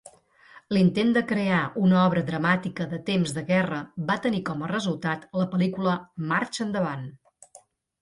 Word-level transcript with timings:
L'intent 0.75 1.11
de 1.17 1.21
crear 1.31 1.59
una 1.81 1.99
obra 2.05 2.23
dramàtica 2.31 2.89
de 2.95 3.01
temps 3.11 3.35
de 3.37 3.45
guerra 3.53 3.83
va 4.11 4.19
tenir 4.27 4.43
com 4.51 4.67
a 4.67 4.73
resultat 4.75 5.31
la 5.43 5.49
pel·lícula 5.55 5.97
"Marxa 6.35 6.69
endavant!". 6.71 7.11